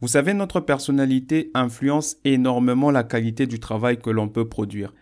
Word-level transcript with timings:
Vous 0.00 0.06
savez, 0.06 0.32
notre 0.32 0.60
personnalité 0.60 1.50
influence 1.54 2.18
énormément 2.24 2.92
la 2.92 3.02
qualité 3.02 3.48
du 3.48 3.58
travail 3.58 3.98
que 3.98 4.10
l'on 4.10 4.28
peut 4.28 4.48
produire. 4.48 4.94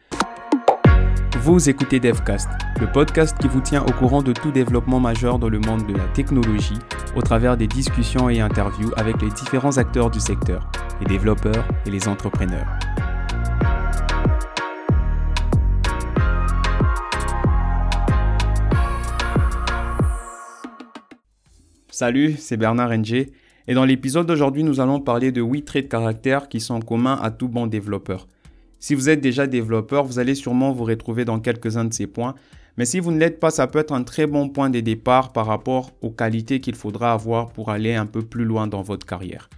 Vous 1.43 1.69
écoutez 1.69 2.01
DevCast, 2.01 2.49
le 2.81 2.91
podcast 2.91 3.37
qui 3.37 3.47
vous 3.47 3.61
tient 3.61 3.85
au 3.85 3.93
courant 3.93 4.23
de 4.23 4.33
tout 4.33 4.51
développement 4.53 4.99
majeur 4.99 5.39
dans 5.39 5.51
le 5.51 5.59
monde 5.59 5.87
de 5.87 5.93
la 5.93 6.07
technologie 6.09 6.79
au 7.15 7.21
travers 7.21 7.59
des 7.59 7.67
discussions 7.67 8.31
et 8.31 8.41
interviews 8.41 8.91
avec 8.97 9.21
les 9.21 9.29
différents 9.29 9.77
acteurs 9.77 10.11
du 10.11 10.19
secteur, 10.19 10.71
les 11.01 11.07
développeurs 11.07 11.69
et 11.85 11.91
les 11.91 12.09
entrepreneurs. 12.09 12.67
Salut, 21.91 22.37
c'est 22.39 22.57
Bernard 22.57 22.97
NG 22.97 23.27
et 23.69 23.75
dans 23.75 23.85
l'épisode 23.85 24.27
d'aujourd'hui 24.27 24.65
nous 24.65 24.81
allons 24.81 25.01
parler 25.01 25.33
de 25.33 25.43
8 25.43 25.65
traits 25.65 25.85
de 25.85 25.91
caractère 25.91 26.49
qui 26.49 26.61
sont 26.61 26.81
communs 26.81 27.19
à 27.21 27.31
tout 27.31 27.49
bon 27.49 27.67
développeur. 27.67 28.27
Si 28.79 28.95
vous 28.95 29.09
êtes 29.09 29.21
déjà 29.21 29.47
développeur, 29.47 30.05
vous 30.05 30.19
allez 30.19 30.35
sûrement 30.35 30.73
vous 30.73 30.85
retrouver 30.85 31.25
dans 31.25 31.41
quelques-uns 31.41 31.87
de 31.87 31.95
ces 31.95 32.07
points, 32.07 32.35
mais 32.77 32.85
si 32.85 33.01
vous 33.01 33.11
ne 33.11 33.19
l'êtes 33.19 33.41
pas, 33.41 33.51
ça 33.51 33.67
peut 33.67 33.79
être 33.79 33.93
un 33.93 34.03
très 34.03 34.27
bon 34.27 34.49
point 34.49 34.69
de 34.69 34.81
départ 34.81 35.33
par 35.33 35.47
rapport 35.47 35.93
aux 36.03 36.11
qualités 36.11 36.61
qu'il 36.61 36.75
faudra 36.75 37.13
avoir 37.13 37.49
pour 37.49 37.71
aller 37.71 37.95
un 37.95 38.07
peu 38.07 38.23
plus 38.23 38.45
loin 38.45 38.67
dans 38.67 38.83
votre 38.83 39.07
carrière. 39.07 39.49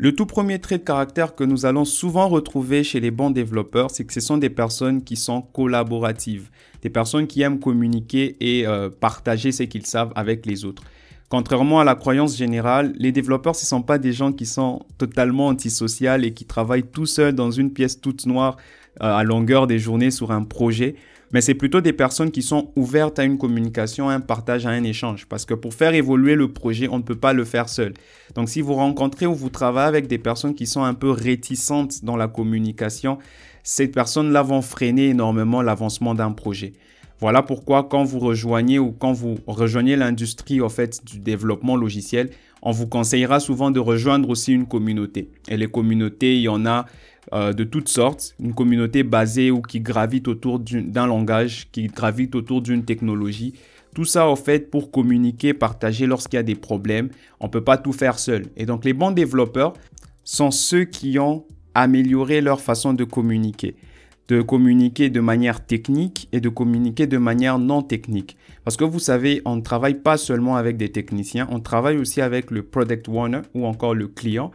Le 0.00 0.14
tout 0.14 0.26
premier 0.26 0.60
trait 0.60 0.78
de 0.78 0.84
caractère 0.84 1.34
que 1.34 1.42
nous 1.42 1.66
allons 1.66 1.84
souvent 1.84 2.28
retrouver 2.28 2.84
chez 2.84 3.00
les 3.00 3.10
bons 3.10 3.30
développeurs, 3.30 3.90
c'est 3.90 4.04
que 4.04 4.12
ce 4.12 4.20
sont 4.20 4.38
des 4.38 4.48
personnes 4.48 5.02
qui 5.02 5.16
sont 5.16 5.42
collaboratives, 5.42 6.50
des 6.82 6.88
personnes 6.88 7.26
qui 7.26 7.42
aiment 7.42 7.58
communiquer 7.58 8.36
et 8.38 8.64
euh, 8.64 8.90
partager 8.90 9.50
ce 9.50 9.64
qu'ils 9.64 9.86
savent 9.86 10.12
avec 10.14 10.46
les 10.46 10.64
autres. 10.64 10.84
Contrairement 11.28 11.80
à 11.80 11.84
la 11.84 11.94
croyance 11.94 12.36
générale, 12.36 12.92
les 12.98 13.12
développeurs, 13.12 13.54
ce 13.54 13.64
ne 13.64 13.68
sont 13.68 13.82
pas 13.82 13.98
des 13.98 14.12
gens 14.12 14.32
qui 14.32 14.46
sont 14.46 14.86
totalement 14.96 15.48
antisociaux 15.48 16.16
et 16.22 16.32
qui 16.32 16.44
travaillent 16.44 16.86
tout 16.86 17.06
seuls 17.06 17.34
dans 17.34 17.50
une 17.50 17.70
pièce 17.70 18.00
toute 18.00 18.26
noire 18.26 18.56
euh, 19.02 19.14
à 19.14 19.22
longueur 19.24 19.66
des 19.66 19.78
journées 19.78 20.10
sur 20.10 20.32
un 20.32 20.44
projet 20.44 20.96
mais 21.32 21.40
c'est 21.40 21.54
plutôt 21.54 21.80
des 21.80 21.92
personnes 21.92 22.30
qui 22.30 22.42
sont 22.42 22.70
ouvertes 22.74 23.18
à 23.18 23.24
une 23.24 23.38
communication, 23.38 24.08
à 24.08 24.14
un 24.14 24.20
partage, 24.20 24.66
à 24.66 24.70
un 24.70 24.82
échange. 24.82 25.26
Parce 25.26 25.44
que 25.44 25.54
pour 25.54 25.74
faire 25.74 25.94
évoluer 25.94 26.34
le 26.34 26.52
projet, 26.52 26.88
on 26.88 26.98
ne 26.98 27.02
peut 27.02 27.16
pas 27.16 27.32
le 27.32 27.44
faire 27.44 27.68
seul. 27.68 27.94
Donc 28.34 28.48
si 28.48 28.62
vous 28.62 28.74
rencontrez 28.74 29.26
ou 29.26 29.34
vous 29.34 29.50
travaillez 29.50 29.88
avec 29.88 30.06
des 30.06 30.18
personnes 30.18 30.54
qui 30.54 30.66
sont 30.66 30.82
un 30.82 30.94
peu 30.94 31.10
réticentes 31.10 32.04
dans 32.04 32.16
la 32.16 32.28
communication, 32.28 33.18
ces 33.62 33.88
personnes-là 33.88 34.42
vont 34.42 34.62
freiner 34.62 35.08
énormément 35.08 35.60
l'avancement 35.60 36.14
d'un 36.14 36.32
projet. 36.32 36.72
Voilà 37.20 37.42
pourquoi 37.42 37.84
quand 37.84 38.04
vous 38.04 38.20
rejoignez 38.20 38.78
ou 38.78 38.92
quand 38.92 39.12
vous 39.12 39.38
rejoignez 39.46 39.96
l'industrie 39.96 40.60
en 40.60 40.68
fait 40.68 41.04
du 41.04 41.18
développement 41.18 41.76
logiciel, 41.76 42.30
on 42.62 42.70
vous 42.70 42.86
conseillera 42.86 43.40
souvent 43.40 43.70
de 43.70 43.80
rejoindre 43.80 44.28
aussi 44.30 44.52
une 44.52 44.66
communauté. 44.66 45.30
Et 45.48 45.56
les 45.56 45.66
communautés, 45.66 46.36
il 46.36 46.42
y 46.42 46.48
en 46.48 46.64
a 46.64 46.86
euh, 47.32 47.52
de 47.52 47.64
toutes 47.64 47.88
sortes, 47.88 48.34
une 48.40 48.54
communauté 48.54 49.02
basée 49.02 49.50
ou 49.50 49.62
qui 49.62 49.80
gravite 49.80 50.28
autour 50.28 50.60
d'un 50.60 51.06
langage, 51.06 51.68
qui 51.72 51.86
gravite 51.88 52.34
autour 52.34 52.62
d'une 52.62 52.84
technologie. 52.84 53.54
Tout 53.94 54.04
ça, 54.04 54.28
en 54.28 54.36
fait, 54.36 54.70
pour 54.70 54.90
communiquer, 54.90 55.54
partager 55.54 56.06
lorsqu'il 56.06 56.36
y 56.36 56.40
a 56.40 56.44
des 56.44 56.54
problèmes. 56.54 57.10
On 57.40 57.46
ne 57.46 57.50
peut 57.50 57.64
pas 57.64 57.78
tout 57.78 57.92
faire 57.92 58.18
seul. 58.18 58.46
Et 58.56 58.64
donc, 58.64 58.84
les 58.84 58.92
bons 58.92 59.10
développeurs 59.10 59.72
sont 60.24 60.50
ceux 60.50 60.84
qui 60.84 61.18
ont 61.18 61.44
amélioré 61.74 62.40
leur 62.40 62.60
façon 62.60 62.92
de 62.92 63.04
communiquer. 63.04 63.76
De 64.28 64.42
communiquer 64.42 65.08
de 65.08 65.20
manière 65.20 65.64
technique 65.64 66.28
et 66.32 66.40
de 66.40 66.50
communiquer 66.50 67.06
de 67.06 67.16
manière 67.16 67.58
non 67.58 67.82
technique. 67.82 68.36
Parce 68.62 68.76
que 68.76 68.84
vous 68.84 68.98
savez, 68.98 69.40
on 69.46 69.56
ne 69.56 69.62
travaille 69.62 69.94
pas 69.94 70.18
seulement 70.18 70.56
avec 70.56 70.76
des 70.76 70.92
techniciens, 70.92 71.48
on 71.50 71.60
travaille 71.60 71.96
aussi 71.96 72.20
avec 72.20 72.50
le 72.50 72.62
product 72.62 73.08
owner 73.08 73.40
ou 73.54 73.64
encore 73.64 73.94
le 73.94 74.06
client. 74.06 74.50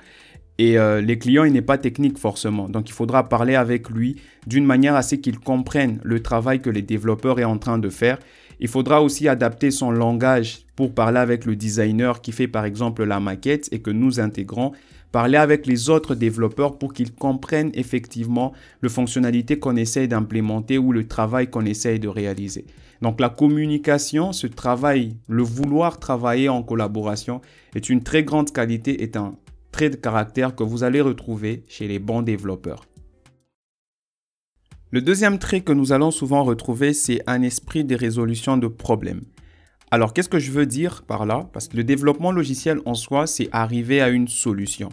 Et 0.60 0.78
euh, 0.78 1.02
les 1.02 1.18
clients, 1.18 1.46
il 1.46 1.54
n'est 1.54 1.62
pas 1.62 1.78
technique 1.78 2.18
forcément. 2.18 2.70
Donc, 2.70 2.90
il 2.90 2.94
faudra 2.94 3.28
parler 3.28 3.56
avec 3.56 3.90
lui 3.90 4.18
d'une 4.46 4.66
manière 4.66 4.96
à 4.96 5.02
ce 5.02 5.16
qu'il 5.16 5.40
comprenne 5.40 6.00
le 6.04 6.22
travail 6.22 6.62
que 6.62 6.70
les 6.70 6.84
développeurs 6.84 7.40
est 7.40 7.44
en 7.46 7.58
train 7.58 7.80
de 7.80 7.90
faire. 7.90 8.20
Il 8.60 8.68
faudra 8.68 9.02
aussi 9.02 9.28
adapter 9.28 9.72
son 9.72 9.92
langage 9.92 10.60
pour 10.76 10.94
parler 10.94 11.20
avec 11.20 11.46
le 11.46 11.56
designer 11.56 12.22
qui 12.22 12.32
fait 12.32 12.48
par 12.48 12.66
exemple 12.66 13.04
la 13.04 13.20
maquette 13.20 13.68
et 13.72 13.80
que 13.80 13.90
nous 13.90 14.20
intégrons. 14.20 14.74
Parler 15.12 15.38
avec 15.38 15.68
les 15.68 15.90
autres 15.90 16.16
développeurs 16.16 16.78
pour 16.78 16.94
qu'ils 16.94 17.14
comprennent 17.14 17.72
effectivement 17.74 18.54
le 18.82 18.90
fonctionnalité 18.90 19.60
qu'on 19.60 19.76
essaye 19.76 20.08
d'implémenter 20.08 20.78
ou 20.78 20.92
le 20.92 21.08
travail 21.08 21.50
qu'on 21.50 21.66
essaye 21.66 22.00
de 22.00 22.08
réaliser. 22.08 22.66
Donc 23.02 23.20
la 23.20 23.30
communication, 23.30 24.32
ce 24.32 24.48
travail, 24.48 25.18
le 25.28 25.44
vouloir 25.44 26.00
travailler 26.00 26.50
en 26.50 26.64
collaboration 26.64 27.42
est 27.76 27.90
une 27.90 28.02
très 28.02 28.24
grande 28.24 28.52
qualité, 28.52 29.04
est 29.04 29.18
un 29.18 29.36
trait 29.74 29.90
de 29.90 29.98
caractère 29.98 30.56
que 30.56 30.64
vous 30.64 30.84
allez 30.84 31.02
retrouver 31.02 31.66
chez 31.68 31.90
les 31.90 32.00
bons 32.00 32.22
développeurs. 32.22 32.86
Le 34.92 35.02
deuxième 35.02 35.40
trait 35.40 35.62
que 35.62 35.74
nous 35.74 35.92
allons 35.92 36.12
souvent 36.12 36.44
retrouver, 36.44 36.94
c'est 36.94 37.22
un 37.28 37.42
esprit 37.42 37.84
de 37.84 37.96
résolution 37.96 38.56
de 38.56 38.68
problèmes. 38.68 39.24
Alors, 39.90 40.14
qu'est-ce 40.14 40.30
que 40.30 40.40
je 40.40 40.52
veux 40.52 40.68
dire 40.68 41.02
par 41.02 41.26
là? 41.26 41.50
Parce 41.52 41.68
que 41.68 41.76
le 41.76 41.84
développement 41.84 42.32
logiciel 42.32 42.80
en 42.86 42.94
soi, 42.94 43.26
c'est 43.26 43.50
arriver 43.52 44.00
à 44.02 44.10
une 44.10 44.28
solution. 44.28 44.90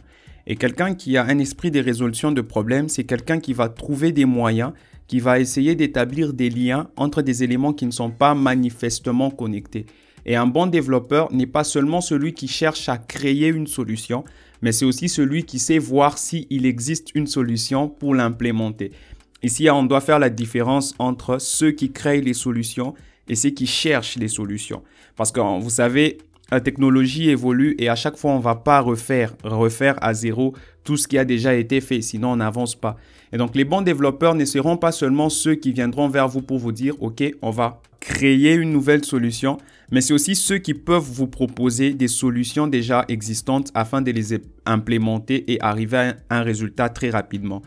Et 0.46 0.56
quelqu'un 0.56 0.94
qui 0.94 1.19
a 1.19 1.24
un 1.24 1.38
esprit 1.38 1.70
de 1.70 1.80
résolution 1.80 2.32
de 2.32 2.40
problèmes, 2.40 2.88
c'est 2.88 3.04
quelqu'un 3.04 3.38
qui 3.38 3.52
va 3.52 3.69
trouver 3.69 4.12
des 4.12 4.24
moyens, 4.24 4.72
qui 5.06 5.20
va 5.20 5.38
essayer 5.38 5.74
d'établir 5.74 6.32
des 6.32 6.48
liens 6.48 6.88
entre 6.96 7.20
des 7.20 7.44
éléments 7.44 7.74
qui 7.74 7.84
ne 7.84 7.90
sont 7.90 8.10
pas 8.10 8.34
manifestement 8.34 9.30
connectés. 9.30 9.84
Et 10.24 10.36
un 10.36 10.46
bon 10.46 10.66
développeur 10.66 11.30
n'est 11.32 11.46
pas 11.46 11.64
seulement 11.64 12.00
celui 12.00 12.32
qui 12.32 12.48
cherche 12.48 12.88
à 12.88 12.96
créer 12.96 13.48
une 13.48 13.66
solution, 13.66 14.24
mais 14.62 14.72
c'est 14.72 14.84
aussi 14.84 15.09
celui 15.09 15.44
qui 15.44 15.59
sait 15.59 15.78
voir 15.78 16.19
s'il 16.19 16.66
existe 16.66 17.10
une 17.15 17.26
solution 17.26 17.88
pour 17.88 18.15
l'implémenter. 18.15 18.93
Ici, 19.43 19.71
on 19.71 19.84
doit 19.84 20.00
faire 20.00 20.19
la 20.19 20.31
différence 20.31 20.94
entre 20.98 21.38
ceux 21.38 21.71
qui 21.71 21.93
créent 21.93 22.21
les 22.21 22.34
solutions 22.34 22.94
et 23.28 23.34
ceux 23.34 23.50
qui 23.50 23.66
cherchent 23.66 24.16
les 24.16 24.28
solutions. 24.28 24.82
Parce 25.16 25.32
que 25.32 25.41
vous 25.41 25.70
savez, 25.70 26.19
la 26.50 26.60
technologie 26.60 27.31
évolue 27.31 27.75
et 27.78 27.88
à 27.88 27.97
chaque 27.97 28.16
fois, 28.16 28.32
on 28.32 28.38
ne 28.38 28.43
va 28.43 28.56
pas 28.56 28.81
refaire, 28.81 29.34
refaire 29.44 29.97
à 30.03 30.12
zéro 30.12 30.54
tout 30.84 30.97
ce 30.97 31.06
qui 31.06 31.16
a 31.16 31.25
déjà 31.25 31.54
été 31.54 31.81
fait, 31.81 32.03
sinon 32.03 32.32
on 32.32 32.37
n'avance 32.37 32.75
pas. 32.75 32.97
Et 33.32 33.37
donc, 33.37 33.54
les 33.54 33.65
bons 33.65 33.82
développeurs 33.82 34.34
ne 34.34 34.44
seront 34.44 34.76
pas 34.76 34.93
seulement 34.93 35.28
ceux 35.28 35.54
qui 35.54 35.72
viendront 35.72 36.09
vers 36.09 36.28
vous 36.28 36.43
pour 36.43 36.59
vous 36.59 36.72
dire, 36.72 36.94
OK, 37.00 37.22
on 37.43 37.50
va 37.50 37.81
créer 38.00 38.55
une 38.55 38.72
nouvelle 38.72 39.05
solution, 39.05 39.59
mais 39.91 40.00
c'est 40.00 40.15
aussi 40.15 40.34
ceux 40.34 40.59
qui 40.59 40.75
peuvent 40.75 41.03
vous 41.03 41.27
proposer 41.27 41.93
des 41.94 42.09
solutions 42.09 42.66
déjà 42.66 43.05
existantes 43.09 43.71
afin 43.75 44.03
de 44.03 44.11
les 44.11 44.38
implémenter 44.65 45.53
et 45.53 45.61
arriver 45.61 46.12
à 46.28 46.38
un 46.38 46.43
résultat 46.43 46.88
très 46.88 47.11
rapidement. 47.11 47.62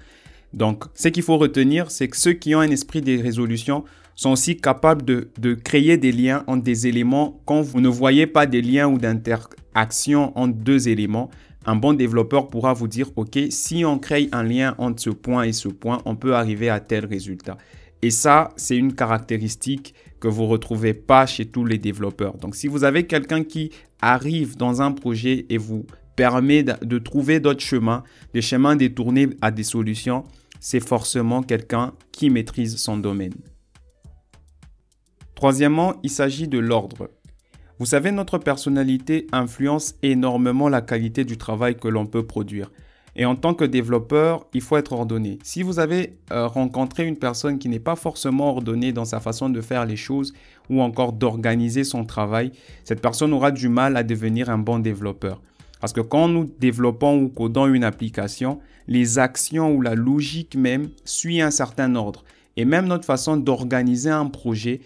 Donc, 0.53 0.85
ce 0.93 1.07
qu'il 1.07 1.23
faut 1.23 1.37
retenir, 1.37 1.91
c'est 1.91 2.07
que 2.07 2.17
ceux 2.17 2.33
qui 2.33 2.53
ont 2.55 2.59
un 2.59 2.69
esprit 2.69 3.01
de 3.01 3.21
résolution 3.21 3.83
sont 4.15 4.31
aussi 4.31 4.57
capables 4.57 5.03
de, 5.03 5.53
créer 5.55 5.97
des 5.97 6.11
liens 6.11 6.43
entre 6.47 6.63
des 6.63 6.87
éléments 6.87 7.41
quand 7.45 7.61
vous 7.61 7.81
ne 7.81 7.87
voyez 7.87 8.27
pas 8.27 8.45
des 8.45 8.61
liens 8.61 8.87
ou 8.87 8.97
d'interaction 8.97 10.37
entre 10.37 10.53
deux 10.53 10.87
éléments. 10.87 11.31
Un 11.65 11.75
bon 11.75 11.93
développeur 11.93 12.49
pourra 12.49 12.73
vous 12.73 12.87
dire, 12.87 13.09
OK, 13.15 13.39
si 13.49 13.85
on 13.85 13.97
crée 13.97 14.29
un 14.31 14.43
lien 14.43 14.75
entre 14.77 15.01
ce 15.01 15.09
point 15.09 15.43
et 15.43 15.53
ce 15.53 15.69
point, 15.69 16.01
on 16.05 16.15
peut 16.15 16.35
arriver 16.35 16.69
à 16.69 16.79
tel 16.79 17.05
résultat. 17.05 17.57
Et 18.01 18.11
ça, 18.11 18.49
c'est 18.57 18.75
une 18.75 18.93
caractéristique 18.93 19.95
que 20.23 20.29
vous 20.29 20.47
retrouvez 20.47 20.93
pas 20.93 21.25
chez 21.25 21.47
tous 21.47 21.65
les 21.65 21.77
développeurs. 21.77 22.37
Donc, 22.37 22.55
si 22.55 22.69
vous 22.69 22.85
avez 22.85 23.05
quelqu'un 23.07 23.43
qui 23.43 23.71
arrive 24.01 24.55
dans 24.55 24.81
un 24.81 24.93
projet 24.93 25.45
et 25.49 25.57
vous 25.57 25.85
permet 26.15 26.63
de 26.63 26.97
trouver 26.97 27.41
d'autres 27.41 27.59
chemins, 27.59 28.05
des 28.33 28.41
chemins 28.41 28.77
détournés 28.77 29.31
à 29.41 29.51
des 29.51 29.63
solutions, 29.63 30.23
c'est 30.61 30.79
forcément 30.79 31.43
quelqu'un 31.43 31.91
qui 32.13 32.29
maîtrise 32.29 32.77
son 32.77 32.95
domaine. 32.95 33.33
Troisièmement, 35.35 35.95
il 36.03 36.09
s'agit 36.09 36.47
de 36.47 36.57
l'ordre. 36.57 37.09
Vous 37.77 37.85
savez, 37.85 38.13
notre 38.13 38.37
personnalité 38.37 39.27
influence 39.33 39.95
énormément 40.03 40.69
la 40.69 40.79
qualité 40.79 41.25
du 41.25 41.37
travail 41.37 41.75
que 41.75 41.89
l'on 41.89 42.05
peut 42.05 42.25
produire. 42.25 42.71
Et 43.15 43.25
en 43.25 43.35
tant 43.35 43.53
que 43.53 43.63
développeur, 43.63 44.47
il 44.53 44.61
faut 44.61 44.77
être 44.77 44.93
ordonné. 44.93 45.37
Si 45.43 45.61
vous 45.61 45.79
avez 45.79 46.17
euh, 46.31 46.47
rencontré 46.47 47.05
une 47.05 47.17
personne 47.17 47.59
qui 47.59 47.69
n'est 47.69 47.79
pas 47.79 47.95
forcément 47.95 48.49
ordonnée 48.49 48.91
dans 48.91 49.05
sa 49.05 49.19
façon 49.19 49.49
de 49.49 49.61
faire 49.61 49.85
les 49.85 49.95
choses 49.95 50.33
ou 50.69 50.81
encore 50.81 51.13
d'organiser 51.13 51.83
son 51.83 52.05
travail, 52.05 52.51
cette 52.83 53.01
personne 53.01 53.33
aura 53.33 53.51
du 53.51 53.69
mal 53.69 53.97
à 53.97 54.03
devenir 54.03 54.49
un 54.49 54.57
bon 54.57 54.79
développeur. 54.79 55.41
Parce 55.79 55.93
que 55.93 56.01
quand 56.01 56.27
nous 56.27 56.49
développons 56.59 57.21
ou 57.21 57.29
codons 57.29 57.67
une 57.67 57.83
application, 57.83 58.59
les 58.87 59.19
actions 59.19 59.73
ou 59.75 59.81
la 59.81 59.95
logique 59.95 60.55
même 60.55 60.89
suit 61.05 61.41
un 61.41 61.51
certain 61.51 61.95
ordre. 61.95 62.23
Et 62.57 62.65
même 62.65 62.87
notre 62.87 63.05
façon 63.05 63.37
d'organiser 63.37 64.09
un 64.09 64.27
projet 64.27 64.81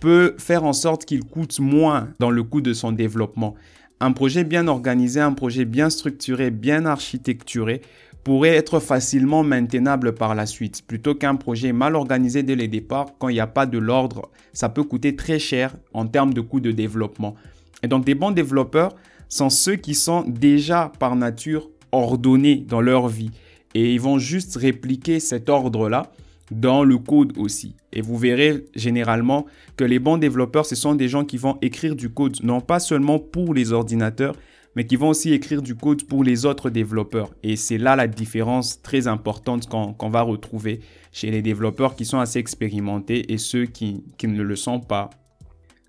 peut 0.00 0.34
faire 0.38 0.64
en 0.64 0.72
sorte 0.72 1.04
qu'il 1.04 1.24
coûte 1.24 1.60
moins 1.60 2.08
dans 2.18 2.30
le 2.30 2.42
coût 2.42 2.60
de 2.60 2.72
son 2.72 2.92
développement. 2.92 3.54
Un 4.02 4.12
projet 4.12 4.44
bien 4.44 4.66
organisé, 4.66 5.20
un 5.20 5.34
projet 5.34 5.66
bien 5.66 5.90
structuré, 5.90 6.50
bien 6.50 6.86
architecturé 6.86 7.82
pourrait 8.24 8.56
être 8.56 8.80
facilement 8.80 9.42
maintenable 9.42 10.14
par 10.14 10.34
la 10.34 10.46
suite, 10.46 10.82
plutôt 10.86 11.14
qu'un 11.14 11.36
projet 11.36 11.74
mal 11.74 11.94
organisé 11.94 12.42
dès 12.42 12.54
le 12.54 12.66
départ, 12.66 13.08
quand 13.18 13.28
il 13.28 13.34
n'y 13.34 13.40
a 13.40 13.46
pas 13.46 13.66
de 13.66 13.76
l'ordre, 13.76 14.30
ça 14.54 14.70
peut 14.70 14.84
coûter 14.84 15.16
très 15.16 15.38
cher 15.38 15.74
en 15.92 16.06
termes 16.06 16.32
de 16.32 16.40
coût 16.40 16.60
de 16.60 16.72
développement. 16.72 17.34
Et 17.82 17.88
donc 17.88 18.06
des 18.06 18.14
bons 18.14 18.30
développeurs 18.30 18.94
sont 19.28 19.50
ceux 19.50 19.76
qui 19.76 19.94
sont 19.94 20.24
déjà 20.26 20.90
par 20.98 21.14
nature 21.14 21.68
ordonnés 21.92 22.56
dans 22.56 22.80
leur 22.80 23.08
vie. 23.08 23.30
Et 23.74 23.92
ils 23.92 24.00
vont 24.00 24.18
juste 24.18 24.56
répliquer 24.56 25.20
cet 25.20 25.50
ordre-là 25.50 26.10
dans 26.50 26.84
le 26.84 26.98
code 26.98 27.36
aussi. 27.38 27.76
Et 27.92 28.00
vous 28.00 28.16
verrez 28.16 28.64
généralement 28.74 29.46
que 29.76 29.84
les 29.84 29.98
bons 29.98 30.18
développeurs, 30.18 30.66
ce 30.66 30.74
sont 30.74 30.94
des 30.94 31.08
gens 31.08 31.24
qui 31.24 31.36
vont 31.36 31.58
écrire 31.62 31.96
du 31.96 32.10
code, 32.10 32.42
non 32.42 32.60
pas 32.60 32.80
seulement 32.80 33.18
pour 33.18 33.54
les 33.54 33.72
ordinateurs, 33.72 34.34
mais 34.76 34.86
qui 34.86 34.96
vont 34.96 35.08
aussi 35.08 35.32
écrire 35.32 35.62
du 35.62 35.74
code 35.74 36.04
pour 36.04 36.22
les 36.22 36.46
autres 36.46 36.70
développeurs. 36.70 37.30
Et 37.42 37.56
c'est 37.56 37.78
là 37.78 37.96
la 37.96 38.06
différence 38.06 38.82
très 38.82 39.08
importante 39.08 39.68
qu'on 39.68 40.08
va 40.08 40.22
retrouver 40.22 40.80
chez 41.12 41.30
les 41.30 41.42
développeurs 41.42 41.96
qui 41.96 42.04
sont 42.04 42.20
assez 42.20 42.38
expérimentés 42.38 43.32
et 43.32 43.38
ceux 43.38 43.66
qui, 43.66 44.04
qui 44.16 44.28
ne 44.28 44.42
le 44.42 44.56
sont 44.56 44.80
pas. 44.80 45.10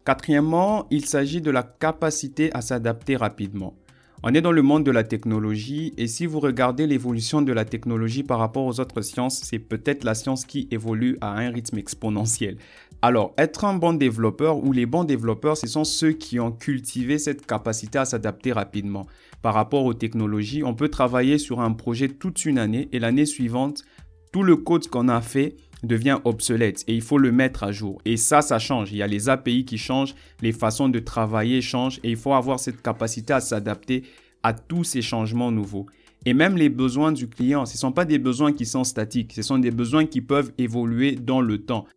Quatrièmement, 0.03 0.87
il 0.89 1.05
s'agit 1.05 1.41
de 1.41 1.51
la 1.51 1.61
capacité 1.61 2.51
à 2.55 2.61
s'adapter 2.61 3.15
rapidement. 3.15 3.75
On 4.23 4.35
est 4.35 4.41
dans 4.41 4.51
le 4.51 4.61
monde 4.61 4.83
de 4.83 4.91
la 4.91 5.03
technologie 5.03 5.95
et 5.97 6.05
si 6.05 6.27
vous 6.27 6.39
regardez 6.39 6.85
l'évolution 6.85 7.41
de 7.41 7.51
la 7.51 7.65
technologie 7.65 8.21
par 8.21 8.37
rapport 8.37 8.65
aux 8.65 8.79
autres 8.79 9.01
sciences, 9.01 9.41
c'est 9.43 9.57
peut-être 9.57 10.03
la 10.03 10.13
science 10.13 10.45
qui 10.45 10.67
évolue 10.69 11.17
à 11.21 11.31
un 11.39 11.49
rythme 11.49 11.79
exponentiel. 11.79 12.57
Alors, 13.01 13.33
être 13.39 13.65
un 13.65 13.73
bon 13.73 13.93
développeur 13.93 14.63
ou 14.63 14.73
les 14.73 14.85
bons 14.85 15.05
développeurs, 15.05 15.57
ce 15.57 15.65
sont 15.65 15.83
ceux 15.83 16.11
qui 16.11 16.39
ont 16.39 16.51
cultivé 16.51 17.17
cette 17.17 17.47
capacité 17.47 17.97
à 17.97 18.05
s'adapter 18.05 18.51
rapidement. 18.51 19.07
Par 19.41 19.55
rapport 19.55 19.85
aux 19.85 19.95
technologies, 19.95 20.63
on 20.63 20.75
peut 20.75 20.89
travailler 20.89 21.39
sur 21.39 21.59
un 21.59 21.71
projet 21.71 22.07
toute 22.07 22.45
une 22.45 22.59
année 22.59 22.89
et 22.91 22.99
l'année 22.99 23.25
suivante, 23.25 23.83
tout 24.31 24.43
le 24.43 24.55
code 24.55 24.87
qu'on 24.87 25.09
a 25.09 25.21
fait 25.21 25.55
devient 25.83 26.19
obsolète 26.23 26.83
et 26.87 26.95
il 26.95 27.01
faut 27.01 27.17
le 27.17 27.31
mettre 27.31 27.63
à 27.63 27.71
jour. 27.71 28.01
Et 28.05 28.17
ça, 28.17 28.41
ça 28.41 28.59
change. 28.59 28.91
Il 28.91 28.97
y 28.97 29.01
a 29.01 29.07
les 29.07 29.29
API 29.29 29.65
qui 29.65 29.77
changent, 29.77 30.15
les 30.41 30.51
façons 30.51 30.89
de 30.89 30.99
travailler 30.99 31.61
changent 31.61 31.99
et 32.03 32.11
il 32.11 32.17
faut 32.17 32.33
avoir 32.33 32.59
cette 32.59 32.81
capacité 32.81 33.33
à 33.33 33.39
s'adapter 33.39 34.03
à 34.43 34.53
tous 34.53 34.83
ces 34.83 35.01
changements 35.01 35.51
nouveaux. 35.51 35.85
Et 36.25 36.33
même 36.33 36.55
les 36.55 36.69
besoins 36.69 37.11
du 37.11 37.27
client, 37.27 37.65
ce 37.65 37.73
ne 37.73 37.79
sont 37.79 37.91
pas 37.91 38.05
des 38.05 38.19
besoins 38.19 38.53
qui 38.53 38.65
sont 38.65 38.83
statiques, 38.83 39.33
ce 39.33 39.41
sont 39.41 39.57
des 39.57 39.71
besoins 39.71 40.05
qui 40.05 40.21
peuvent 40.21 40.51
évoluer 40.57 41.15
dans 41.15 41.41
le 41.41 41.57
temps. 41.59 41.87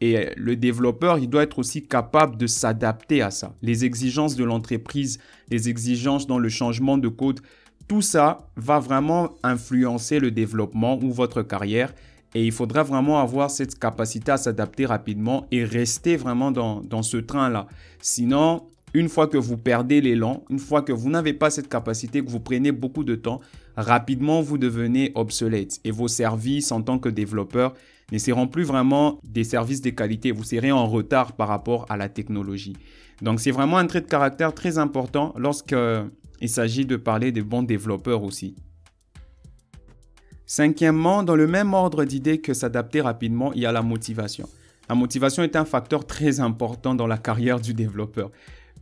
Et 0.00 0.30
le 0.36 0.56
développeur, 0.56 1.18
il 1.18 1.28
doit 1.28 1.44
être 1.44 1.58
aussi 1.58 1.86
capable 1.86 2.36
de 2.36 2.46
s'adapter 2.46 3.22
à 3.22 3.30
ça. 3.30 3.54
Les 3.62 3.84
exigences 3.84 4.34
de 4.34 4.44
l'entreprise, 4.44 5.18
les 5.48 5.68
exigences 5.68 6.26
dans 6.26 6.38
le 6.38 6.48
changement 6.48 6.98
de 6.98 7.08
code, 7.08 7.40
tout 7.88 8.02
ça 8.02 8.48
va 8.56 8.78
vraiment 8.78 9.30
influencer 9.42 10.18
le 10.18 10.30
développement 10.30 10.98
ou 11.02 11.12
votre 11.12 11.42
carrière. 11.42 11.92
Et 12.34 12.44
il 12.46 12.52
faudra 12.52 12.82
vraiment 12.82 13.20
avoir 13.20 13.50
cette 13.50 13.78
capacité 13.78 14.32
à 14.32 14.36
s'adapter 14.36 14.86
rapidement 14.86 15.46
et 15.50 15.64
rester 15.64 16.16
vraiment 16.16 16.50
dans, 16.50 17.02
ce 17.02 17.18
train-là. 17.18 17.66
Sinon, 18.00 18.62
une 18.94 19.08
fois 19.08 19.26
que 19.26 19.36
vous 19.36 19.56
perdez 19.56 20.00
l'élan, 20.00 20.44
une 20.48 20.58
fois 20.58 20.82
que 20.82 20.92
vous 20.92 21.10
n'avez 21.10 21.34
pas 21.34 21.50
cette 21.50 21.68
capacité, 21.68 22.24
que 22.24 22.30
vous 22.30 22.40
prenez 22.40 22.72
beaucoup 22.72 23.04
de 23.04 23.14
temps, 23.14 23.40
rapidement 23.76 24.40
vous 24.40 24.58
devenez 24.58 25.12
obsolète. 25.14 25.78
Et 25.84 25.90
vos 25.90 26.08
services 26.08 26.72
en 26.72 26.82
tant 26.82 26.98
que 26.98 27.08
développeur 27.08 27.74
ne 28.10 28.18
seront 28.18 28.46
plus 28.46 28.64
vraiment 28.64 29.18
des 29.24 29.44
services 29.44 29.80
de 29.80 29.90
qualité. 29.90 30.32
Vous 30.32 30.44
serez 30.44 30.72
en 30.72 30.86
retard 30.86 31.32
par 31.32 31.48
rapport 31.48 31.86
à 31.90 31.96
la 31.96 32.08
technologie. 32.08 32.76
Donc 33.20 33.40
c'est 33.40 33.50
vraiment 33.50 33.78
un 33.78 33.86
trait 33.86 34.00
de 34.00 34.06
caractère 34.06 34.54
très 34.54 34.78
important 34.78 35.34
lorsqu'il 35.36 36.48
s'agit 36.48 36.86
de 36.86 36.96
parler 36.96 37.30
de 37.30 37.42
bons 37.42 37.62
développeurs 37.62 38.24
aussi. 38.24 38.56
Cinquièmement, 40.46 41.22
dans 41.22 41.36
le 41.36 41.46
même 41.46 41.72
ordre 41.72 42.04
d'idée 42.04 42.38
que 42.38 42.54
s'adapter 42.54 43.00
rapidement, 43.00 43.52
il 43.52 43.62
y 43.62 43.66
a 43.66 43.72
la 43.72 43.82
motivation. 43.82 44.48
La 44.88 44.94
motivation 44.94 45.42
est 45.42 45.56
un 45.56 45.64
facteur 45.64 46.06
très 46.06 46.40
important 46.40 46.94
dans 46.94 47.06
la 47.06 47.16
carrière 47.16 47.60
du 47.60 47.72
développeur. 47.72 48.30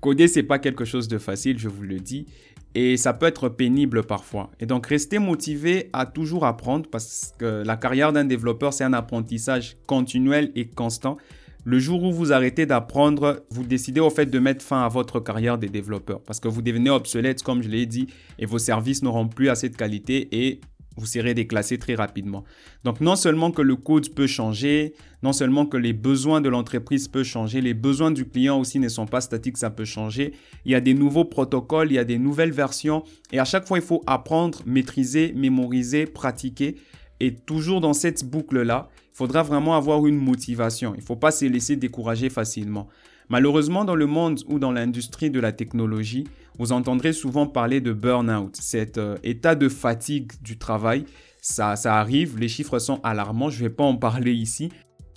Coder, 0.00 0.28
c'est 0.28 0.42
pas 0.42 0.58
quelque 0.58 0.84
chose 0.84 1.08
de 1.08 1.18
facile, 1.18 1.58
je 1.58 1.68
vous 1.68 1.82
le 1.82 2.00
dis, 2.00 2.26
et 2.74 2.96
ça 2.96 3.12
peut 3.12 3.26
être 3.26 3.48
pénible 3.48 4.02
parfois. 4.02 4.50
Et 4.58 4.66
donc, 4.66 4.86
rester 4.86 5.18
motivé 5.18 5.90
à 5.92 6.06
toujours 6.06 6.46
apprendre 6.46 6.88
parce 6.90 7.32
que 7.38 7.62
la 7.64 7.76
carrière 7.76 8.12
d'un 8.12 8.24
développeur, 8.24 8.72
c'est 8.72 8.84
un 8.84 8.94
apprentissage 8.94 9.76
continuel 9.86 10.52
et 10.54 10.66
constant. 10.66 11.18
Le 11.64 11.78
jour 11.78 12.02
où 12.02 12.10
vous 12.10 12.32
arrêtez 12.32 12.64
d'apprendre, 12.64 13.44
vous 13.50 13.64
décidez 13.64 14.00
au 14.00 14.08
fait 14.08 14.24
de 14.24 14.38
mettre 14.38 14.64
fin 14.64 14.82
à 14.82 14.88
votre 14.88 15.20
carrière 15.20 15.58
de 15.58 15.66
développeur 15.66 16.22
parce 16.22 16.40
que 16.40 16.48
vous 16.48 16.62
devenez 16.62 16.88
obsolète, 16.88 17.42
comme 17.42 17.62
je 17.62 17.68
l'ai 17.68 17.84
dit, 17.84 18.06
et 18.38 18.46
vos 18.46 18.58
services 18.58 19.02
n'auront 19.02 19.28
plus 19.28 19.50
assez 19.50 19.68
de 19.68 19.76
qualité 19.76 20.28
et 20.32 20.60
vous 20.96 21.06
serez 21.06 21.34
déclassé 21.34 21.78
très 21.78 21.94
rapidement. 21.94 22.44
Donc 22.84 23.00
non 23.00 23.16
seulement 23.16 23.50
que 23.50 23.62
le 23.62 23.76
code 23.76 24.12
peut 24.14 24.26
changer, 24.26 24.94
non 25.22 25.32
seulement 25.32 25.66
que 25.66 25.76
les 25.76 25.92
besoins 25.92 26.40
de 26.40 26.48
l'entreprise 26.48 27.08
peuvent 27.08 27.24
changer, 27.24 27.60
les 27.60 27.74
besoins 27.74 28.10
du 28.10 28.26
client 28.28 28.58
aussi 28.58 28.78
ne 28.78 28.88
sont 28.88 29.06
pas 29.06 29.20
statiques, 29.20 29.56
ça 29.56 29.70
peut 29.70 29.84
changer. 29.84 30.32
Il 30.64 30.72
y 30.72 30.74
a 30.74 30.80
des 30.80 30.94
nouveaux 30.94 31.24
protocoles, 31.24 31.90
il 31.90 31.94
y 31.94 31.98
a 31.98 32.04
des 32.04 32.18
nouvelles 32.18 32.52
versions 32.52 33.04
et 33.32 33.38
à 33.38 33.44
chaque 33.44 33.66
fois 33.66 33.78
il 33.78 33.84
faut 33.84 34.02
apprendre, 34.06 34.62
maîtriser, 34.66 35.32
mémoriser, 35.34 36.06
pratiquer. 36.06 36.76
Et 37.20 37.34
toujours 37.34 37.82
dans 37.82 37.92
cette 37.92 38.24
boucle-là, 38.24 38.88
il 39.12 39.16
faudra 39.16 39.42
vraiment 39.42 39.76
avoir 39.76 40.06
une 40.06 40.16
motivation. 40.16 40.94
Il 40.94 41.00
ne 41.00 41.04
faut 41.04 41.16
pas 41.16 41.30
se 41.30 41.44
laisser 41.44 41.76
décourager 41.76 42.30
facilement. 42.30 42.88
Malheureusement, 43.30 43.84
dans 43.84 43.94
le 43.94 44.06
monde 44.06 44.40
ou 44.48 44.58
dans 44.58 44.72
l'industrie 44.72 45.30
de 45.30 45.38
la 45.38 45.52
technologie, 45.52 46.24
vous 46.58 46.72
entendrez 46.72 47.12
souvent 47.12 47.46
parler 47.46 47.80
de 47.80 47.92
burn-out, 47.92 48.56
cet 48.56 48.98
euh, 48.98 49.16
état 49.22 49.54
de 49.54 49.68
fatigue 49.68 50.32
du 50.42 50.58
travail. 50.58 51.04
Ça, 51.40 51.76
ça 51.76 51.94
arrive, 51.98 52.38
les 52.38 52.48
chiffres 52.48 52.80
sont 52.80 53.00
alarmants, 53.04 53.48
je 53.48 53.62
ne 53.62 53.68
vais 53.68 53.74
pas 53.74 53.84
en 53.84 53.96
parler 53.96 54.32
ici, 54.32 54.70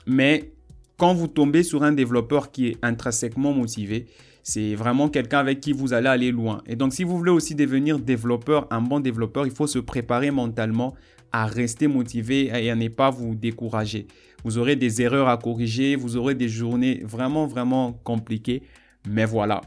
mais 0.06 0.54
quand 0.98 1.16
vous 1.16 1.28
tombez 1.28 1.64
sur 1.64 1.82
un 1.82 1.92
développeur 1.92 2.52
qui 2.52 2.68
est 2.68 2.78
intrinsèquement 2.84 3.52
motivé, 3.52 4.06
c'est 4.44 4.76
vraiment 4.76 5.10
quelqu'un 5.10 5.40
avec 5.40 5.60
qui 5.60 5.74
vous 5.74 5.94
allez 5.94 6.08
aller 6.08 6.32
loin. 6.32 6.62
Et 6.68 6.76
donc, 6.76 6.94
si 6.94 7.04
vous 7.04 7.18
voulez 7.18 7.32
aussi 7.32 7.56
devenir 7.56 7.98
développeur, 7.98 8.68
un 8.70 8.82
bon 8.82 9.00
développeur, 9.00 9.48
il 9.48 9.52
faut 9.52 9.68
se 9.68 9.80
préparer 9.80 10.30
mentalement 10.30 10.94
à 11.34 11.48
rester 11.48 11.88
motivé 11.88 12.46
et 12.46 12.70
à 12.70 12.76
ne 12.76 12.88
pas 12.88 13.10
vous 13.10 13.36
décourager. 13.36 14.08
Vous 14.46 14.60
aurez 14.60 14.76
des 14.76 15.02
erreurs 15.02 15.28
à 15.28 15.38
corriger, 15.38 15.96
vous 15.96 16.16
aurez 16.16 16.36
des 16.36 16.48
journées 16.48 17.02
vraiment, 17.04 17.48
vraiment 17.48 17.94
compliquées. 18.04 18.62
Mais 19.10 19.26
voilà, 19.26 19.62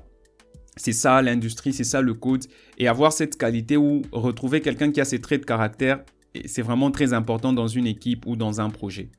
c'est 0.76 0.92
ça 0.92 1.20
l'industrie, 1.20 1.72
c'est 1.72 1.84
ça 1.84 2.00
le 2.00 2.14
code. 2.14 2.44
Et 2.78 2.86
avoir 2.86 3.12
cette 3.12 3.36
qualité 3.36 3.76
ou 3.76 4.02
retrouver 4.12 4.60
quelqu'un 4.60 4.92
qui 4.92 5.00
a 5.00 5.04
ces 5.04 5.20
traits 5.20 5.40
de 5.40 5.46
caractère, 5.46 6.04
c'est 6.44 6.62
vraiment 6.62 6.90
très 6.90 7.12
important 7.12 7.52
dans 7.52 7.66
une 7.66 7.86
équipe 7.86 8.26
ou 8.26 8.36
dans 8.36 8.60
un 8.60 8.70
projet. 8.70 9.10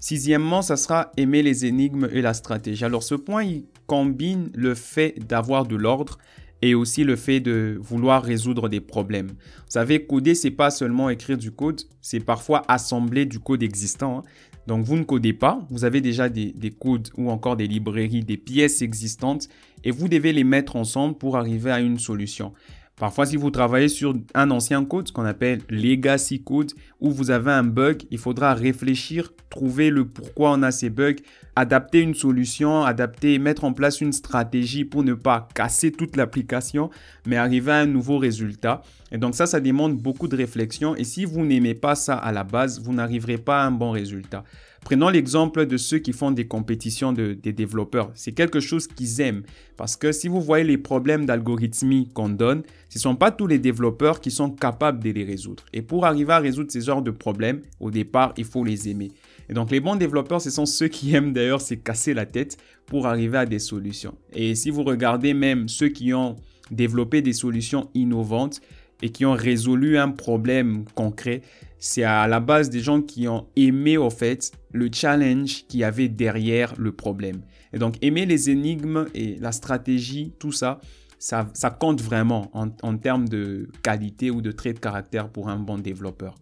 Sixièmement, 0.00 0.62
ça 0.62 0.76
sera 0.76 1.12
aimer 1.16 1.42
les 1.42 1.66
énigmes 1.66 2.08
et 2.12 2.22
la 2.22 2.34
stratégie. 2.34 2.84
Alors 2.84 3.02
ce 3.02 3.14
point, 3.14 3.44
il 3.44 3.66
combine 3.86 4.50
le 4.54 4.74
fait 4.74 5.14
d'avoir 5.26 5.66
de 5.66 5.76
l'ordre 5.76 6.18
et 6.62 6.74
aussi 6.74 7.04
le 7.04 7.16
fait 7.16 7.40
de 7.40 7.78
vouloir 7.80 8.22
résoudre 8.22 8.68
des 8.68 8.80
problèmes. 8.80 9.28
Vous 9.28 9.70
savez, 9.70 10.04
coder, 10.04 10.34
c'est 10.34 10.50
pas 10.50 10.70
seulement 10.70 11.08
écrire 11.10 11.38
du 11.38 11.50
code, 11.50 11.82
c'est 12.00 12.20
parfois 12.20 12.62
assembler 12.68 13.26
du 13.26 13.38
code 13.38 13.62
existant. 13.62 14.18
Hein. 14.18 14.22
Donc 14.66 14.84
vous 14.84 14.96
ne 14.96 15.04
codez 15.04 15.32
pas, 15.32 15.66
vous 15.70 15.84
avez 15.84 16.00
déjà 16.00 16.28
des, 16.28 16.52
des, 16.52 16.70
codes 16.70 17.08
ou 17.16 17.30
encore 17.30 17.56
des 17.56 17.66
librairies, 17.66 18.22
des 18.22 18.36
pièces 18.36 18.82
existantes 18.82 19.48
et 19.84 19.90
vous 19.90 20.08
devez 20.08 20.32
les 20.32 20.44
mettre 20.44 20.76
ensemble 20.76 21.16
pour 21.16 21.36
arriver 21.36 21.70
à 21.70 21.80
une 21.80 21.98
solution. 21.98 22.52
Parfois, 23.00 23.24
si 23.24 23.38
vous 23.38 23.50
travaillez 23.50 23.88
sur 23.88 24.14
un 24.34 24.50
ancien 24.50 24.84
code, 24.84 25.08
ce 25.08 25.12
qu'on 25.14 25.24
appelle 25.24 25.62
legacy 25.70 26.42
code, 26.42 26.72
où 27.00 27.10
vous 27.10 27.30
avez 27.30 27.50
un 27.50 27.62
bug, 27.62 28.02
il 28.10 28.18
faudra 28.18 28.52
réfléchir, 28.52 29.32
trouver 29.48 29.88
le 29.88 30.04
pourquoi 30.04 30.52
on 30.52 30.62
a 30.62 30.70
ces 30.70 30.90
bugs, 30.90 31.16
adapter 31.56 32.00
une 32.00 32.14
solution, 32.14 32.84
adapter, 32.84 33.38
mettre 33.38 33.64
en 33.64 33.72
place 33.72 34.02
une 34.02 34.12
stratégie 34.12 34.84
pour 34.84 35.02
ne 35.02 35.14
pas 35.14 35.48
casser 35.54 35.92
toute 35.92 36.14
l'application, 36.14 36.90
mais 37.26 37.36
arriver 37.36 37.72
à 37.72 37.76
un 37.76 37.86
nouveau 37.86 38.18
résultat. 38.18 38.82
Et 39.12 39.16
donc 39.16 39.34
ça, 39.34 39.46
ça 39.46 39.60
demande 39.60 39.96
beaucoup 39.96 40.28
de 40.28 40.36
réflexion. 40.36 40.94
Et 40.94 41.04
si 41.04 41.24
vous 41.24 41.46
n'aimez 41.46 41.74
pas 41.74 41.94
ça 41.94 42.16
à 42.16 42.32
la 42.32 42.44
base, 42.44 42.82
vous 42.82 42.92
n'arriverez 42.92 43.38
pas 43.38 43.62
à 43.62 43.66
un 43.66 43.70
bon 43.70 43.92
résultat. 43.92 44.44
Prenons 44.84 45.08
l'exemple 45.08 45.66
de 45.66 45.76
ceux 45.76 45.98
qui 45.98 46.12
font 46.12 46.30
des 46.30 46.46
compétitions 46.46 47.12
de, 47.12 47.34
des 47.34 47.52
développeurs. 47.52 48.10
C'est 48.14 48.32
quelque 48.32 48.60
chose 48.60 48.86
qu'ils 48.86 49.20
aiment 49.20 49.42
parce 49.76 49.96
que 49.96 50.10
si 50.10 50.26
vous 50.26 50.40
voyez 50.40 50.64
les 50.64 50.78
problèmes 50.78 51.26
d'algorithmie 51.26 52.08
qu'on 52.12 52.28
donne, 52.28 52.62
ce 52.88 52.98
ne 52.98 53.02
sont 53.02 53.16
pas 53.16 53.30
tous 53.30 53.46
les 53.46 53.58
développeurs 53.58 54.20
qui 54.20 54.30
sont 54.30 54.50
capables 54.50 55.02
de 55.02 55.10
les 55.10 55.24
résoudre. 55.24 55.64
Et 55.72 55.82
pour 55.82 56.06
arriver 56.06 56.32
à 56.32 56.38
résoudre 56.38 56.72
ces 56.72 56.80
genres 56.80 57.02
de 57.02 57.10
problèmes, 57.10 57.60
au 57.78 57.90
départ, 57.90 58.32
il 58.36 58.44
faut 58.44 58.64
les 58.64 58.88
aimer. 58.88 59.12
Et 59.48 59.52
donc 59.52 59.70
les 59.70 59.80
bons 59.80 59.96
développeurs, 59.96 60.40
ce 60.40 60.50
sont 60.50 60.66
ceux 60.66 60.88
qui 60.88 61.14
aiment 61.14 61.32
d'ailleurs 61.32 61.60
se 61.60 61.74
casser 61.74 62.14
la 62.14 62.26
tête 62.26 62.56
pour 62.86 63.06
arriver 63.06 63.38
à 63.38 63.46
des 63.46 63.58
solutions. 63.58 64.16
Et 64.32 64.54
si 64.54 64.70
vous 64.70 64.82
regardez 64.82 65.34
même 65.34 65.68
ceux 65.68 65.88
qui 65.88 66.12
ont 66.14 66.36
développé 66.70 67.22
des 67.22 67.32
solutions 67.32 67.90
innovantes 67.94 68.60
et 69.02 69.10
qui 69.10 69.24
ont 69.24 69.32
résolu 69.32 69.98
un 69.98 70.10
problème 70.10 70.84
concret, 70.94 71.42
c'est 71.78 72.04
à 72.04 72.26
la 72.28 72.40
base 72.40 72.70
des 72.70 72.80
gens 72.80 73.00
qui 73.00 73.26
ont 73.26 73.46
aimé 73.56 73.96
au 73.96 74.10
fait 74.10 74.52
le 74.72 74.88
challenge 74.92 75.66
qu'il 75.66 75.80
y 75.80 75.84
avait 75.84 76.08
derrière 76.08 76.74
le 76.78 76.92
problème. 76.92 77.40
Et 77.72 77.78
donc 77.78 77.96
aimer 78.02 78.26
les 78.26 78.50
énigmes 78.50 79.06
et 79.14 79.36
la 79.36 79.52
stratégie, 79.52 80.34
tout 80.38 80.52
ça, 80.52 80.80
ça, 81.20 81.70
compte 81.78 82.00
vraiment 82.00 82.50
en, 82.54 82.96
termes 82.96 83.28
de 83.28 83.68
qualité 83.82 84.30
ou 84.30 84.40
de 84.40 84.52
trait 84.52 84.72
de 84.72 84.78
caractère 84.78 85.28
pour 85.28 85.48
un 85.48 85.58
bon 85.58 85.78
développeur. 85.78 86.34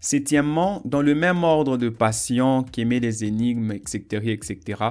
Septièmement, 0.00 0.82
dans 0.84 1.00
le 1.00 1.14
même 1.14 1.44
ordre 1.44 1.78
de 1.78 1.88
passion 1.88 2.62
qu'aimer 2.62 3.00
les 3.00 3.24
énigmes, 3.24 3.72
etc., 3.72 4.32
etc., 4.32 4.82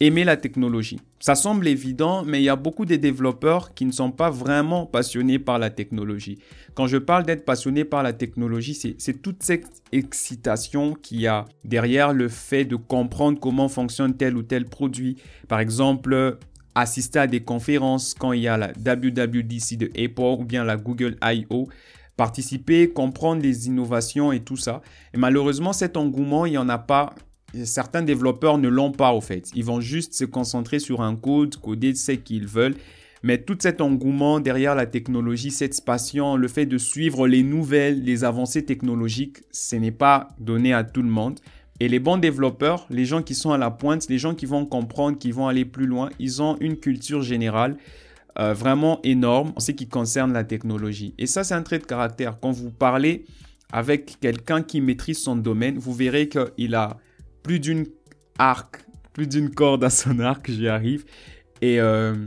aimer 0.00 0.24
la 0.24 0.36
technologie. 0.36 1.00
Ça 1.20 1.34
semble 1.34 1.66
évident, 1.68 2.22
mais 2.24 2.40
il 2.40 2.44
y 2.44 2.48
a 2.48 2.56
beaucoup 2.56 2.84
de 2.84 2.96
développeurs 2.96 3.72
qui 3.74 3.84
ne 3.86 3.92
sont 3.92 4.10
pas 4.10 4.30
vraiment 4.30 4.84
passionnés 4.86 5.38
par 5.38 5.58
la 5.58 5.70
technologie. 5.70 6.38
Quand 6.74 6.86
je 6.86 6.98
parle 6.98 7.24
d'être 7.24 7.44
passionné 7.44 7.84
par 7.84 8.02
la 8.02 8.12
technologie, 8.12 8.74
c'est 8.74 9.22
toute 9.22 9.42
cette 9.42 9.82
excitation 9.92 10.94
qu'il 10.94 11.20
y 11.20 11.26
a 11.26 11.46
derrière 11.64 12.12
le 12.12 12.28
fait 12.28 12.66
de 12.66 12.76
comprendre 12.76 13.40
comment 13.40 13.68
fonctionne 13.68 14.14
tel 14.14 14.36
ou 14.36 14.42
tel 14.42 14.66
produit. 14.66 15.16
Par 15.48 15.60
exemple, 15.60 16.38
assister 16.74 17.20
à 17.20 17.26
des 17.26 17.40
conférences 17.40 18.12
quand 18.12 18.32
il 18.32 18.42
y 18.42 18.48
a 18.48 18.58
la 18.58 18.68
WWDC 18.68 19.78
de 19.78 19.90
Apple 19.98 20.40
ou 20.40 20.44
bien 20.44 20.64
la 20.64 20.76
Google 20.76 21.16
I.O., 21.22 21.68
participer, 22.18 22.88
comprendre 22.90 23.42
les 23.42 23.66
innovations 23.66 24.32
et 24.32 24.40
tout 24.40 24.56
ça. 24.56 24.82
Et 25.14 25.18
malheureusement, 25.18 25.72
cet 25.72 25.96
engouement, 25.96 26.46
il 26.46 26.52
n'y 26.52 26.58
en 26.58 26.68
a 26.68 26.78
pas 26.78 27.14
certains 27.64 28.02
développeurs 28.02 28.58
ne 28.58 28.68
l'ont 28.68 28.92
pas 28.92 29.12
au 29.12 29.20
fait. 29.20 29.50
Ils 29.54 29.64
vont 29.64 29.80
juste 29.80 30.14
se 30.14 30.24
concentrer 30.24 30.78
sur 30.78 31.00
un 31.00 31.16
code, 31.16 31.56
coder 31.56 31.94
ce 31.94 32.12
qu'ils 32.12 32.46
veulent. 32.46 32.76
Mais 33.22 33.38
tout 33.38 33.56
cet 33.58 33.80
engouement 33.80 34.40
derrière 34.40 34.74
la 34.74 34.86
technologie, 34.86 35.50
cette 35.50 35.84
passion, 35.84 36.36
le 36.36 36.48
fait 36.48 36.66
de 36.66 36.78
suivre 36.78 37.26
les 37.26 37.42
nouvelles, 37.42 38.02
les 38.04 38.24
avancées 38.24 38.64
technologiques, 38.64 39.38
ce 39.50 39.76
n'est 39.76 39.90
pas 39.90 40.28
donné 40.38 40.72
à 40.72 40.84
tout 40.84 41.02
le 41.02 41.08
monde. 41.08 41.40
Et 41.80 41.88
les 41.88 41.98
bons 41.98 42.18
développeurs, 42.18 42.86
les 42.88 43.04
gens 43.04 43.22
qui 43.22 43.34
sont 43.34 43.52
à 43.52 43.58
la 43.58 43.70
pointe, 43.70 44.08
les 44.08 44.18
gens 44.18 44.34
qui 44.34 44.46
vont 44.46 44.64
comprendre, 44.64 45.18
qui 45.18 45.30
vont 45.30 45.46
aller 45.46 45.64
plus 45.64 45.86
loin, 45.86 46.08
ils 46.18 46.40
ont 46.40 46.56
une 46.60 46.76
culture 46.76 47.22
générale 47.22 47.76
euh, 48.38 48.54
vraiment 48.54 49.00
énorme 49.02 49.52
en 49.56 49.60
ce 49.60 49.72
qui 49.72 49.88
concerne 49.88 50.32
la 50.32 50.44
technologie. 50.44 51.14
Et 51.18 51.26
ça, 51.26 51.42
c'est 51.42 51.54
un 51.54 51.62
trait 51.62 51.78
de 51.78 51.84
caractère. 51.84 52.38
Quand 52.40 52.52
vous 52.52 52.70
parlez 52.70 53.24
avec 53.72 54.18
quelqu'un 54.20 54.62
qui 54.62 54.80
maîtrise 54.80 55.18
son 55.18 55.36
domaine, 55.36 55.78
vous 55.78 55.92
verrez 55.92 56.28
qu'il 56.28 56.74
a 56.74 56.96
plus 57.46 57.60
d'une 57.60 57.86
arc, 58.40 58.84
plus 59.12 59.28
d'une 59.28 59.50
corde 59.50 59.84
à 59.84 59.90
son 59.90 60.18
arc, 60.18 60.50
j'y 60.50 60.66
arrive. 60.66 61.04
Et 61.62 61.80
euh, 61.80 62.26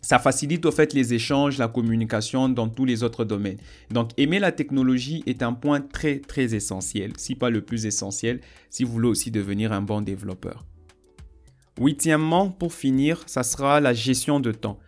ça 0.00 0.18
facilite 0.18 0.64
au 0.64 0.72
fait 0.72 0.94
les 0.94 1.12
échanges, 1.12 1.58
la 1.58 1.68
communication 1.68 2.48
dans 2.48 2.66
tous 2.66 2.86
les 2.86 3.02
autres 3.02 3.26
domaines. 3.26 3.58
Donc 3.90 4.12
aimer 4.16 4.38
la 4.38 4.52
technologie 4.52 5.22
est 5.26 5.42
un 5.42 5.52
point 5.52 5.82
très 5.82 6.20
très 6.20 6.54
essentiel, 6.54 7.12
si 7.18 7.34
pas 7.34 7.50
le 7.50 7.60
plus 7.60 7.84
essentiel, 7.84 8.40
si 8.70 8.82
vous 8.82 8.92
voulez 8.92 9.08
aussi 9.08 9.30
devenir 9.30 9.72
un 9.72 9.82
bon 9.82 10.00
développeur. 10.00 10.64
Huitièmement, 11.78 12.48
pour 12.48 12.72
finir, 12.72 13.24
ça 13.26 13.42
sera 13.42 13.82
la 13.82 13.92
gestion 13.92 14.40
de 14.40 14.52
temps. 14.52 14.78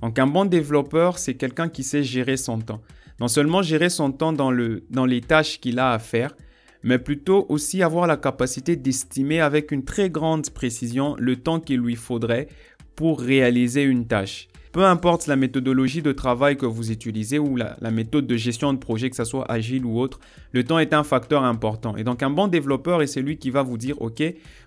Donc 0.00 0.18
un 0.18 0.26
bon 0.26 0.46
développeur, 0.46 1.18
c'est 1.18 1.34
quelqu'un 1.34 1.68
qui 1.68 1.82
sait 1.82 2.02
gérer 2.02 2.38
son 2.38 2.60
temps. 2.60 2.80
Non 3.20 3.28
seulement 3.28 3.60
gérer 3.60 3.90
son 3.90 4.10
temps 4.10 4.32
dans, 4.32 4.50
le, 4.50 4.86
dans 4.88 5.04
les 5.04 5.20
tâches 5.20 5.60
qu'il 5.60 5.78
a 5.80 5.92
à 5.92 5.98
faire, 5.98 6.34
mais 6.82 6.98
plutôt 6.98 7.46
aussi 7.48 7.82
avoir 7.82 8.06
la 8.06 8.16
capacité 8.16 8.76
d'estimer 8.76 9.40
avec 9.40 9.72
une 9.72 9.84
très 9.84 10.10
grande 10.10 10.48
précision 10.50 11.16
le 11.18 11.36
temps 11.36 11.60
qu'il 11.60 11.80
lui 11.80 11.96
faudrait 11.96 12.48
pour 12.94 13.20
réaliser 13.20 13.82
une 13.82 14.06
tâche. 14.06 14.48
Peu 14.72 14.84
importe 14.84 15.26
la 15.26 15.36
méthodologie 15.36 16.02
de 16.02 16.12
travail 16.12 16.56
que 16.56 16.66
vous 16.66 16.92
utilisez 16.92 17.38
ou 17.38 17.56
la, 17.56 17.76
méthode 17.90 18.26
de 18.26 18.36
gestion 18.36 18.72
de 18.72 18.78
projet, 18.78 19.08
que 19.08 19.16
ce 19.16 19.24
soit 19.24 19.50
agile 19.50 19.84
ou 19.84 19.98
autre, 19.98 20.20
le 20.52 20.62
temps 20.62 20.78
est 20.78 20.92
un 20.92 21.04
facteur 21.04 21.42
important. 21.42 21.96
Et 21.96 22.04
donc 22.04 22.22
un 22.22 22.30
bon 22.30 22.48
développeur 22.48 23.00
est 23.02 23.06
celui 23.06 23.38
qui 23.38 23.50
va 23.50 23.62
vous 23.62 23.78
dire, 23.78 24.00
OK, 24.02 24.22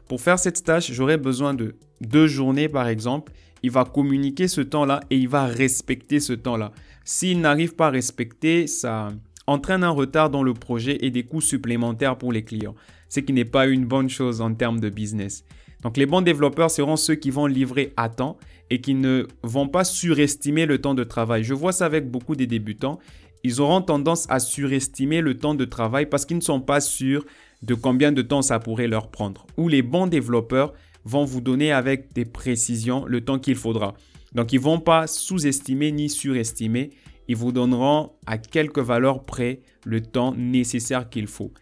pour 0.07 0.21
faire 0.21 0.39
cette 0.39 0.63
tâche, 0.63 0.91
j'aurai 0.91 1.17
besoin 1.17 1.53
de 1.53 1.75
deux 2.01 2.27
journées 2.27 2.67
par 2.67 2.87
exemple. 2.87 3.31
Il 3.63 3.71
va 3.71 3.85
communiquer 3.85 4.47
ce 4.47 4.61
temps-là 4.61 5.01
et 5.11 5.17
il 5.17 5.29
va 5.29 5.45
respecter 5.45 6.19
ce 6.19 6.33
temps-là. 6.33 6.71
S'il 7.05 7.39
n'arrive 7.39 7.75
pas 7.75 7.87
à 7.87 7.91
respecter, 7.91 8.65
ça, 8.65 9.09
entraîne 9.47 9.83
un 9.83 9.89
retard 9.89 10.29
dans 10.29 10.43
le 10.43 10.53
projet 10.53 10.97
et 11.01 11.11
des 11.11 11.23
coûts 11.23 11.41
supplémentaires 11.41 12.17
pour 12.17 12.31
les 12.31 12.43
clients, 12.43 12.75
ce 13.09 13.19
qui 13.19 13.33
n'est 13.33 13.45
pas 13.45 13.67
une 13.67 13.85
bonne 13.85 14.09
chose 14.09 14.41
en 14.41 14.53
termes 14.53 14.79
de 14.79 14.89
business. 14.89 15.43
Donc 15.83 15.97
les 15.97 16.05
bons 16.05 16.21
développeurs 16.21 16.71
seront 16.71 16.95
ceux 16.95 17.15
qui 17.15 17.31
vont 17.31 17.47
livrer 17.47 17.93
à 17.97 18.09
temps 18.09 18.37
et 18.69 18.81
qui 18.81 18.93
ne 18.93 19.27
vont 19.43 19.67
pas 19.67 19.83
surestimer 19.83 20.65
le 20.65 20.79
temps 20.79 20.93
de 20.93 21.03
travail. 21.03 21.43
Je 21.43 21.53
vois 21.53 21.71
ça 21.71 21.85
avec 21.85 22.09
beaucoup 22.09 22.35
des 22.35 22.47
débutants. 22.47 22.99
Ils 23.43 23.59
auront 23.59 23.81
tendance 23.81 24.27
à 24.29 24.39
surestimer 24.39 25.21
le 25.21 25.37
temps 25.37 25.55
de 25.55 25.65
travail 25.65 26.05
parce 26.05 26.25
qu'ils 26.25 26.37
ne 26.37 26.41
sont 26.41 26.61
pas 26.61 26.79
sûrs 26.79 27.25
de 27.63 27.73
combien 27.73 28.11
de 28.11 28.21
temps 28.21 28.41
ça 28.41 28.59
pourrait 28.59 28.87
leur 28.87 29.09
prendre. 29.09 29.47
Ou 29.57 29.67
les 29.67 29.81
bons 29.81 30.07
développeurs 30.07 30.73
vont 31.03 31.25
vous 31.25 31.41
donner 31.41 31.71
avec 31.71 32.13
des 32.13 32.25
précisions 32.25 33.05
le 33.05 33.21
temps 33.21 33.39
qu'il 33.39 33.55
faudra. 33.55 33.95
Donc 34.33 34.53
ils 34.53 34.59
ne 34.59 34.63
vont 34.63 34.79
pas 34.79 35.07
sous-estimer 35.07 35.91
ni 35.91 36.09
surestimer 36.09 36.91
ils 37.31 37.37
vous 37.37 37.53
donneront 37.53 38.11
à 38.25 38.37
quelques 38.37 38.79
valeurs 38.79 39.23
près 39.23 39.61
le 39.85 40.01
temps 40.01 40.35
nécessaire 40.35 41.09
qu'il 41.09 41.27
faut. 41.27 41.53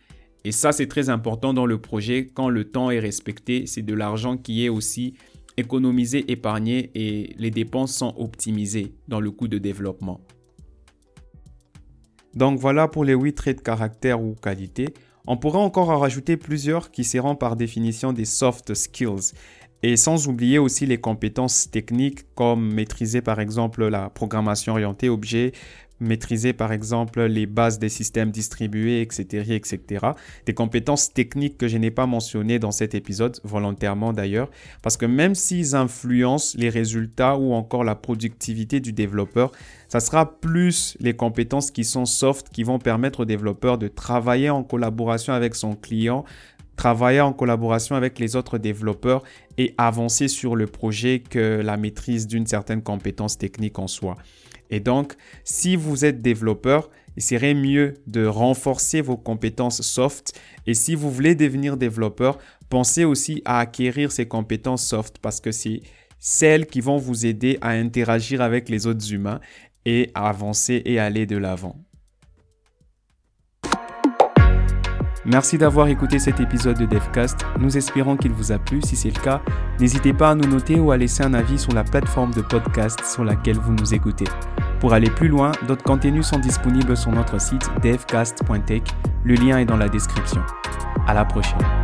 Et 0.44 0.52
ça, 0.52 0.72
c'est 0.72 0.88
très 0.88 1.10
important 1.10 1.54
dans 1.54 1.68
le 1.68 1.80
projet. 1.80 2.26
Quand 2.26 2.50
le 2.50 2.72
temps 2.72 2.90
est 2.90 2.98
respecté, 2.98 3.68
c'est 3.68 3.84
de 3.84 3.94
l'argent 3.94 4.36
qui 4.36 4.66
est 4.66 4.70
aussi 4.70 5.14
économisé, 5.58 6.32
épargné 6.32 6.90
et 6.96 7.36
les 7.38 7.52
dépenses 7.52 7.94
sont 7.94 8.16
optimisées 8.18 8.96
dans 9.08 9.20
le 9.20 9.30
coût 9.30 9.48
de 9.48 9.60
développement. 9.60 10.22
Donc 12.34 12.58
voilà 12.58 12.88
pour 12.88 13.06
les 13.06 13.14
8 13.14 13.34
traits 13.34 13.58
de 13.58 13.62
caractère 13.62 14.24
ou 14.24 14.34
qualité. 14.34 14.96
On 15.28 15.38
pourrait 15.38 15.60
encore 15.60 15.92
en 15.92 16.00
rajouter 16.00 16.36
plusieurs 16.36 16.90
qui 16.90 17.04
seront 17.04 17.36
par 17.36 17.56
définition 17.56 18.12
des 18.12 18.26
soft 18.26 18.74
skills. 18.74 19.34
Et 19.81 19.95
sans 19.95 20.27
oublier 20.27 20.59
aussi 20.59 20.86
les 20.86 20.98
compétences 20.98 21.71
techniques 21.71 22.25
comme 22.36 22.74
maîtriser 22.74 23.21
par 23.21 23.39
exemple 23.39 23.88
la 23.88 24.09
programmation 24.09 24.74
orientée 24.74 25.07
objet, 25.07 25.53
maîtriser 26.00 26.53
par 26.53 26.71
exemple 26.71 27.21
les 27.24 27.45
bases 27.45 27.79
des 27.79 27.89
systèmes 27.89 28.31
distribués, 28.31 29.01
etc., 29.01 29.53
etc. 29.55 30.07
Des 30.45 30.53
compétences 30.53 31.13
techniques 31.13 31.57
que 31.57 31.67
je 31.67 31.77
n'ai 31.77 31.91
pas 31.91 32.05
mentionnées 32.05 32.59
dans 32.59 32.71
cet 32.71 32.95
épisode, 32.95 33.39
volontairement 33.43 34.13
d'ailleurs, 34.13 34.50
parce 34.81 34.98
que 34.98 35.05
même 35.05 35.36
s'ils 35.36 35.75
influencent 35.75 36.57
les 36.57 36.69
résultats 36.69 37.38
ou 37.38 37.53
encore 37.53 37.83
la 37.83 37.95
productivité 37.95 38.79
du 38.79 38.93
développeur, 38.93 39.51
ça 39.88 40.00
sera 40.00 40.39
plus 40.39 40.98
les 41.00 41.15
compétences 41.15 41.71
qui 41.71 41.83
sont 41.83 42.05
soft 42.05 42.50
qui 42.50 42.63
vont 42.63 42.79
permettre 42.79 43.21
au 43.21 43.25
développeur 43.25 43.77
de 43.77 43.88
travailler 43.88 44.50
en 44.50 44.63
collaboration 44.63 45.33
avec 45.33 45.55
son 45.55 45.75
client, 45.75 46.25
travailler 46.79 47.19
en 47.19 47.33
collaboration 47.33 47.98
avec 47.98 48.19
les 48.19 48.38
autres 48.38 48.57
développeurs 48.57 49.21
et 49.57 49.75
avancer 49.77 50.29
sur 50.29 50.55
le 50.55 50.65
projet 50.65 51.19
que 51.19 51.59
la 51.62 51.75
maîtrise 51.75 52.25
d'une 52.25 52.48
certaine 52.48 52.81
compétence 52.81 53.38
technique 53.38 53.79
en 53.79 53.88
soi. 53.88 54.15
Et 54.69 54.79
donc, 54.79 55.15
si 55.43 55.75
vous 55.75 56.05
êtes 56.05 56.21
développeur, 56.21 56.89
il 57.17 57.21
serait 57.21 57.53
mieux 57.53 57.95
de 58.07 58.25
renforcer 58.25 59.01
vos 59.01 59.17
compétences 59.17 59.81
soft. 59.81 60.39
Et 60.67 60.74
si 60.74 60.95
vous 60.95 61.12
voulez 61.12 61.36
devenir 61.36 61.75
développeur, 61.75 62.38
pensez 62.69 63.03
aussi 63.03 63.41
à 63.43 63.59
acquérir 63.59 64.13
ces 64.13 64.29
compétences 64.29 64.88
soft 64.88 65.17
parce 65.21 65.41
que 65.41 65.51
c'est 65.51 65.81
celles 66.17 66.65
qui 66.65 66.79
vont 66.79 66.98
vous 66.98 67.25
aider 67.25 67.57
à 67.59 67.71
interagir 67.71 68.39
avec 68.39 68.69
les 68.69 68.88
autres 68.88 69.12
humains 69.12 69.41
et 69.83 70.12
à 70.13 70.29
avancer 70.29 70.81
et 70.86 70.98
aller 70.98 71.25
de 71.25 71.36
l'avant. 71.36 71.75
Merci 75.26 75.58
d'avoir 75.58 75.88
écouté 75.88 76.18
cet 76.18 76.40
épisode 76.40 76.78
de 76.78 76.86
DevCast. 76.86 77.46
Nous 77.60 77.78
espérons 77.78 78.16
qu'il 78.16 78.32
vous 78.32 78.52
a 78.52 78.58
plu. 78.58 78.82
Si 78.82 78.96
c'est 78.96 79.14
le 79.16 79.22
cas, 79.22 79.42
n'hésitez 79.80 80.14
pas 80.14 80.30
à 80.30 80.36
nous 80.36 80.48
noter 80.48 80.80
ou 80.80 80.92
à 80.92 80.98
laisser 80.98 81.24
un 81.24 81.34
avis 81.34 81.60
sur 81.60 81.74
la 81.74 81.84
plateforme 81.84 82.34
de 82.34 82.42
podcast 82.42 83.04
sur 83.04 83.24
laquelle 83.24 83.58
vous 83.58 83.74
nous 83.74 83.94
écoutez. 83.94 84.26
Pour 84.80 84.94
aller 84.94 85.10
plus 85.10 85.28
loin, 85.28 85.52
d'autres 85.68 85.84
contenus 85.84 86.26
sont 86.26 86.40
disponibles 86.40 86.96
sur 86.96 87.12
notre 87.12 87.40
site 87.40 87.70
devcast.tech. 87.82 88.84
Le 89.26 89.36
lien 89.36 89.58
est 89.60 89.66
dans 89.66 89.78
la 89.78 89.90
description. 89.90 90.42
À 91.06 91.14
la 91.14 91.26
prochaine. 91.26 91.78